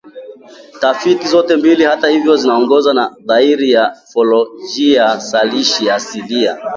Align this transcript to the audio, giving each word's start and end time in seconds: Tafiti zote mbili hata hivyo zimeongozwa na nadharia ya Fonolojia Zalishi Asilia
Tafiti 0.79 1.27
zote 1.27 1.55
mbili 1.55 1.83
hata 1.83 2.07
hivyo 2.09 2.35
zimeongozwa 2.35 2.93
na 2.93 3.09
nadharia 3.25 3.79
ya 3.79 3.95
Fonolojia 4.13 5.17
Zalishi 5.17 5.89
Asilia 5.89 6.57